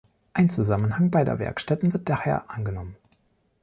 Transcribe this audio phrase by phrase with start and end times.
[0.33, 2.95] Ein Zusammenhang beider Werkstätten wird daher angenommen.